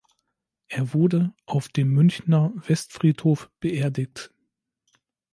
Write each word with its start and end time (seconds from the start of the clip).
Er 0.67 0.95
wurde 0.95 1.31
auf 1.45 1.69
dem 1.69 1.89
Münchner 1.89 2.51
Westfriedhof 2.67 3.51
beerdigt. 3.59 4.33